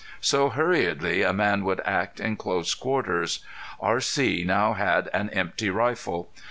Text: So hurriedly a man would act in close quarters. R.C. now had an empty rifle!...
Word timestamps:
So 0.19 0.49
hurriedly 0.49 1.21
a 1.21 1.31
man 1.31 1.63
would 1.63 1.79
act 1.85 2.19
in 2.19 2.35
close 2.35 2.73
quarters. 2.73 3.45
R.C. 3.79 4.43
now 4.43 4.73
had 4.73 5.11
an 5.13 5.29
empty 5.29 5.69
rifle!... 5.69 6.31